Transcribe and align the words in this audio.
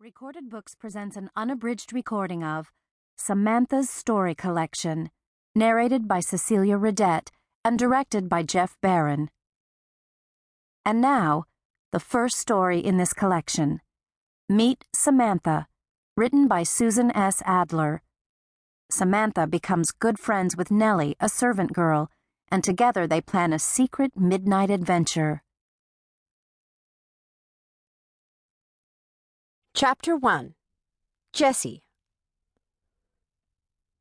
Recorded 0.00 0.48
Books 0.48 0.76
presents 0.76 1.16
an 1.16 1.28
unabridged 1.34 1.92
recording 1.92 2.44
of 2.44 2.70
Samantha's 3.16 3.90
Story 3.90 4.32
Collection, 4.32 5.10
narrated 5.56 6.06
by 6.06 6.20
Cecelia 6.20 6.76
Riddett 6.78 7.30
and 7.64 7.76
directed 7.76 8.28
by 8.28 8.44
Jeff 8.44 8.76
Barron. 8.80 9.28
And 10.84 11.00
now, 11.00 11.46
the 11.90 11.98
first 11.98 12.36
story 12.36 12.78
in 12.78 12.96
this 12.96 13.12
collection 13.12 13.80
Meet 14.48 14.84
Samantha, 14.94 15.66
written 16.16 16.46
by 16.46 16.62
Susan 16.62 17.10
S. 17.16 17.42
Adler. 17.44 18.00
Samantha 18.92 19.48
becomes 19.48 19.90
good 19.90 20.20
friends 20.20 20.56
with 20.56 20.70
Nellie, 20.70 21.16
a 21.18 21.28
servant 21.28 21.72
girl, 21.72 22.08
and 22.52 22.62
together 22.62 23.08
they 23.08 23.20
plan 23.20 23.52
a 23.52 23.58
secret 23.58 24.12
midnight 24.16 24.70
adventure. 24.70 25.42
Chapter 29.80 30.16
1 30.16 30.54
Jessie 31.32 31.84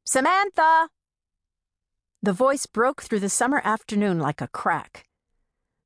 Samantha! 0.03 0.89
The 2.19 2.33
voice 2.33 2.65
broke 2.65 3.03
through 3.03 3.19
the 3.19 3.29
summer 3.29 3.61
afternoon 3.63 4.17
like 4.17 4.41
a 4.41 4.47
crack. 4.47 5.05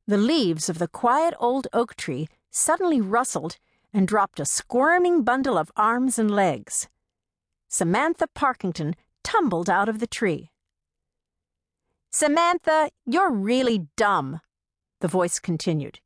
The 0.08 0.16
leaves 0.16 0.70
of 0.70 0.80
the 0.80 0.88
quiet 0.88 1.34
old 1.42 1.68
oak 1.74 1.98
tree 1.98 2.30
suddenly 2.50 3.02
rustled 3.02 3.58
and 3.94 4.08
dropped 4.08 4.40
a 4.40 4.46
squirming 4.46 5.24
bundle 5.24 5.58
of 5.58 5.74
arms 5.76 6.18
and 6.18 6.32
legs. 6.32 6.88
Samantha 7.68 8.30
Parkington 8.34 8.94
tumbled 9.26 9.70
out 9.70 9.90
of 9.90 10.00
the 10.00 10.08
tree. 10.08 10.52
Samantha, 12.10 12.92
you're 13.06 13.30
really 13.30 13.88
dumb, 13.98 14.40
the 15.02 15.10
voice 15.10 15.38
continued. 15.38 16.00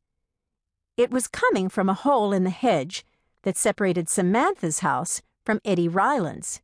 It 0.98 1.12
was 1.12 1.28
coming 1.28 1.70
from 1.70 1.88
a 1.88 1.94
hole 1.94 2.34
in 2.34 2.46
the 2.46 2.50
hedge 2.50 3.06
that 3.46 3.56
separated 3.56 4.10
Samantha's 4.10 4.80
house 4.80 5.22
from 5.46 5.62
Eddie 5.64 5.88
Ryland's. 5.88 6.62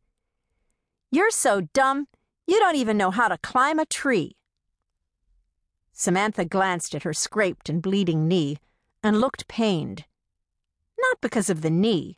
You're 1.11 1.29
so 1.29 1.61
dumb, 1.73 2.07
you 2.47 2.59
don't 2.59 2.75
even 2.75 2.97
know 2.97 3.11
how 3.11 3.27
to 3.27 3.37
climb 3.37 3.79
a 3.79 3.85
tree. 3.85 4.35
Samantha 5.93 6.43
glanced 6.43 6.95
at 6.95 7.03
her 7.03 7.13
scraped 7.13 7.69
and 7.69 7.81
bleeding 7.81 8.27
knee 8.27 8.57
and 9.03 9.21
looked 9.21 9.47
pained. 9.47 10.05
Not 10.99 11.21
because 11.21 11.49
of 11.49 11.61
the 11.61 11.69
knee, 11.69 12.17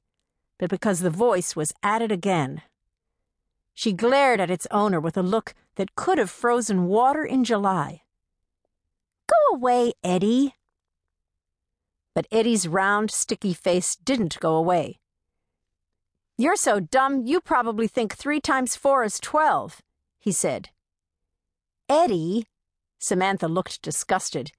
but 0.57 0.69
because 0.69 1.01
the 1.01 1.09
voice 1.09 1.55
was 1.55 1.73
at 1.83 2.01
it 2.01 2.11
again. 2.11 2.61
She 3.73 3.91
glared 3.91 4.39
at 4.39 4.51
its 4.51 4.67
owner 4.71 4.99
with 4.99 5.17
a 5.17 5.23
look 5.23 5.53
that 5.75 5.95
could 5.95 6.17
have 6.17 6.29
frozen 6.29 6.85
water 6.85 7.25
in 7.25 7.43
July. 7.43 8.03
Go 9.27 9.55
away, 9.57 9.93
Eddie, 10.03 10.53
but 12.13 12.27
Eddie's 12.31 12.67
round, 12.67 13.11
sticky 13.11 13.53
face 13.53 13.95
didn't 13.95 14.39
go 14.39 14.55
away. 14.55 14.99
You're 16.37 16.55
so 16.55 16.79
dumb 16.79 17.25
you 17.25 17.39
probably 17.41 17.87
think 17.87 18.15
three 18.15 18.39
times 18.39 18.75
four 18.75 19.03
is 19.03 19.19
twelve, 19.19 19.81
he 20.19 20.31
said. 20.31 20.69
Eddie, 21.87 22.45
Samantha 22.99 23.47
looked 23.47 23.81
disgusted. 23.81 24.51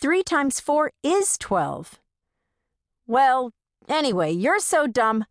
Three 0.00 0.22
times 0.22 0.60
four 0.60 0.92
is 1.02 1.38
twelve. 1.38 2.00
Well, 3.06 3.52
anyway, 3.88 4.32
you're 4.32 4.60
so 4.60 4.86
dumb. 4.86 5.24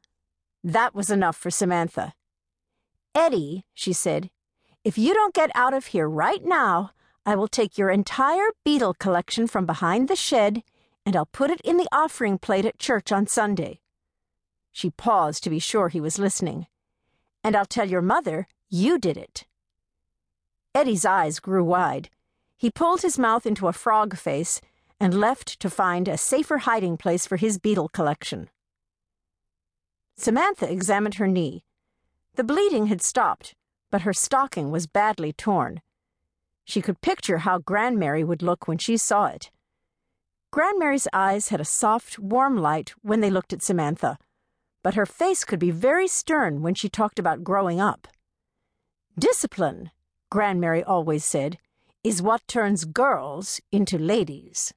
That 0.64 0.96
was 0.96 1.10
enough 1.10 1.38
for 1.38 1.52
Samantha. 1.52 2.14
Eddie, 3.14 3.66
she 3.74 3.94
said, 3.94 4.30
if 4.84 4.98
you 4.98 5.14
don't 5.14 5.34
get 5.34 5.52
out 5.54 5.74
of 5.74 5.88
here 5.88 6.08
right 6.08 6.44
now, 6.46 6.92
I 7.26 7.36
will 7.36 7.48
take 7.48 7.78
your 7.78 7.90
entire 7.90 8.50
beetle 8.64 8.94
collection 8.94 9.48
from 9.48 9.66
behind 9.66 10.08
the 10.08 10.16
shed 10.16 10.64
and 11.08 11.16
I'll 11.16 11.26
put 11.26 11.50
it 11.50 11.62
in 11.62 11.78
the 11.78 11.88
offering 11.90 12.38
plate 12.38 12.66
at 12.66 12.80
church 12.80 13.14
on 13.14 13.28
Sunday. 13.28 13.80
She 14.74 14.90
paused 14.90 15.42
to 15.46 15.50
be 15.50 15.58
sure 15.58 15.88
he 15.88 16.02
was 16.02 16.20
listening. 16.20 16.68
And 17.46 17.56
I'll 17.56 17.66
tell 17.66 17.90
your 17.90 18.02
mother 18.02 18.46
you 18.70 19.00
did 19.00 19.16
it. 19.16 19.46
Eddie's 20.76 21.06
eyes 21.06 21.40
grew 21.40 21.64
wide. 21.64 22.10
He 22.58 22.70
pulled 22.70 23.04
his 23.04 23.18
mouth 23.18 23.46
into 23.46 23.70
a 23.70 23.74
frog 23.74 24.18
face 24.18 24.60
and 25.00 25.14
left 25.14 25.62
to 25.62 25.70
find 25.70 26.10
a 26.10 26.18
safer 26.18 26.58
hiding 26.58 26.98
place 26.98 27.26
for 27.26 27.38
his 27.38 27.58
beetle 27.58 27.88
collection. 27.88 28.50
Samantha 30.18 30.70
examined 30.70 31.16
her 31.16 31.28
knee. 31.28 31.64
The 32.36 32.44
bleeding 32.44 32.88
had 32.88 33.02
stopped, 33.02 33.56
but 33.92 34.02
her 34.02 34.12
stocking 34.12 34.72
was 34.72 34.88
badly 34.88 35.32
torn. 35.32 35.80
She 36.66 36.82
could 36.82 37.00
picture 37.00 37.38
how 37.38 37.60
Grandmary 37.60 38.26
would 38.26 38.42
look 38.42 38.68
when 38.68 38.78
she 38.78 38.98
saw 38.98 39.28
it. 39.28 39.52
Grandmary's 40.52 41.08
eyes 41.14 41.50
had 41.50 41.60
a 41.60 41.66
soft, 41.66 42.18
warm 42.18 42.58
light 42.58 42.94
when 43.02 43.20
they 43.20 43.30
looked 43.30 43.54
at 43.54 43.62
Samantha, 43.62 44.18
but 44.84 44.96
her 44.96 45.06
face 45.06 45.44
could 45.44 45.60
be 45.60 45.72
very 45.72 46.08
stern 46.08 46.62
when 46.62 46.74
she 46.74 46.90
talked 46.90 47.20
about 47.20 47.44
growing 47.44 47.82
up. 47.82 48.08
Discipline, 49.20 49.92
Grandmary 50.30 50.84
always 50.84 51.26
said, 51.26 51.58
is 52.04 52.22
what 52.22 52.48
turns 52.48 52.86
girls 52.86 53.60
into 53.72 53.98
ladies. 53.98 54.74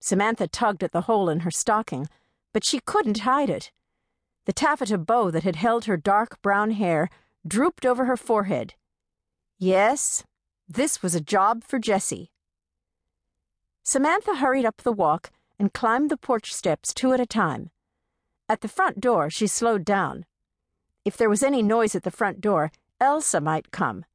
Samantha 0.00 0.48
tugged 0.48 0.82
at 0.82 0.92
the 0.92 1.02
hole 1.02 1.28
in 1.28 1.40
her 1.40 1.50
stocking, 1.50 2.08
but 2.52 2.64
she 2.64 2.80
couldn't 2.80 3.20
hide 3.20 3.48
it. 3.48 3.70
The 4.46 4.52
taffeta 4.52 4.98
bow 4.98 5.30
that 5.30 5.44
had 5.44 5.56
held 5.56 5.84
her 5.84 5.96
dark 5.96 6.42
brown 6.42 6.72
hair 6.72 7.08
drooped 7.46 7.86
over 7.86 8.04
her 8.06 8.16
forehead. 8.16 8.74
Yes, 9.58 10.24
this 10.68 11.02
was 11.02 11.14
a 11.14 11.20
job 11.20 11.62
for 11.62 11.78
Jessie. 11.78 12.30
Samantha 13.86 14.36
hurried 14.36 14.64
up 14.64 14.78
the 14.78 14.92
walk 14.92 15.30
and 15.58 15.74
climbed 15.74 16.10
the 16.10 16.16
porch 16.16 16.54
steps 16.54 16.94
two 16.94 17.12
at 17.12 17.20
a 17.20 17.26
time. 17.26 17.70
At 18.48 18.62
the 18.62 18.68
front 18.68 18.98
door, 18.98 19.28
she 19.28 19.46
slowed 19.46 19.84
down. 19.84 20.24
If 21.04 21.18
there 21.18 21.28
was 21.28 21.42
any 21.42 21.62
noise 21.62 21.94
at 21.94 22.02
the 22.02 22.10
front 22.10 22.40
door, 22.40 22.72
Elsa 22.98 23.42
might 23.42 23.70
come. 23.70 24.06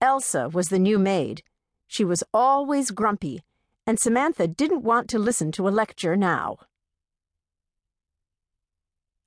Elsa 0.00 0.48
was 0.48 0.68
the 0.68 0.80
new 0.80 0.98
maid. 0.98 1.44
She 1.86 2.04
was 2.04 2.24
always 2.34 2.90
grumpy, 2.90 3.44
and 3.86 4.00
Samantha 4.00 4.48
didn't 4.48 4.82
want 4.82 5.08
to 5.10 5.18
listen 5.18 5.52
to 5.52 5.68
a 5.68 5.70
lecture 5.70 6.16
now. 6.16 6.58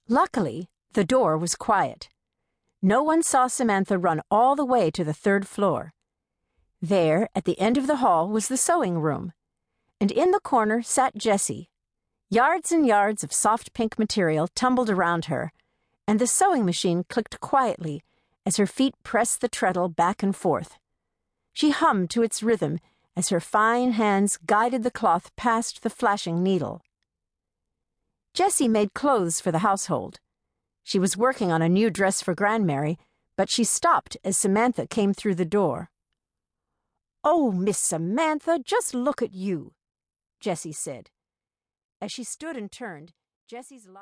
Luckily, 0.09 0.67
the 0.91 1.05
door 1.05 1.37
was 1.37 1.55
quiet. 1.55 2.09
No 2.81 3.01
one 3.01 3.23
saw 3.23 3.47
Samantha 3.47 3.97
run 3.97 4.21
all 4.29 4.57
the 4.57 4.65
way 4.65 4.91
to 4.91 5.05
the 5.05 5.13
third 5.13 5.47
floor. 5.47 5.93
There, 6.81 7.29
at 7.33 7.45
the 7.45 7.57
end 7.57 7.77
of 7.77 7.87
the 7.87 7.97
hall, 7.97 8.27
was 8.27 8.49
the 8.49 8.57
sewing 8.57 8.99
room 8.99 9.31
and 10.01 10.11
in 10.11 10.31
the 10.31 10.39
corner 10.39 10.81
sat 10.81 11.15
Jessie. 11.15 11.69
Yards 12.31 12.71
and 12.71 12.87
yards 12.87 13.23
of 13.23 13.31
soft 13.31 13.71
pink 13.73 13.99
material 13.99 14.47
tumbled 14.55 14.89
around 14.89 15.25
her, 15.25 15.53
and 16.07 16.17
the 16.17 16.25
sewing 16.25 16.65
machine 16.65 17.05
clicked 17.07 17.39
quietly 17.39 18.01
as 18.43 18.57
her 18.57 18.65
feet 18.65 18.95
pressed 19.03 19.41
the 19.41 19.47
treadle 19.47 19.89
back 19.89 20.23
and 20.23 20.35
forth. 20.35 20.79
She 21.53 21.69
hummed 21.69 22.09
to 22.09 22.23
its 22.23 22.41
rhythm 22.41 22.79
as 23.15 23.29
her 23.29 23.39
fine 23.39 23.91
hands 23.91 24.39
guided 24.43 24.81
the 24.81 24.89
cloth 24.89 25.29
past 25.35 25.83
the 25.83 25.89
flashing 25.91 26.41
needle. 26.41 26.81
Jessie 28.33 28.67
made 28.67 28.95
clothes 28.95 29.39
for 29.39 29.51
the 29.51 29.59
household. 29.59 30.19
She 30.83 30.97
was 30.97 31.15
working 31.15 31.51
on 31.51 31.61
a 31.61 31.69
new 31.69 31.91
dress 31.91 32.23
for 32.23 32.33
Grandmary, 32.33 32.97
but 33.37 33.51
she 33.51 33.63
stopped 33.63 34.17
as 34.23 34.35
Samantha 34.35 34.87
came 34.87 35.13
through 35.13 35.35
the 35.35 35.45
door. 35.45 35.91
Oh, 37.23 37.51
Miss 37.51 37.77
Samantha, 37.77 38.59
just 38.65 38.95
look 38.95 39.21
at 39.21 39.35
you, 39.35 39.73
Jessie 40.41 40.73
said. 40.73 41.11
As 42.01 42.11
she 42.11 42.23
stood 42.23 42.57
and 42.57 42.71
turned, 42.71 43.13
Jessie's 43.47 43.87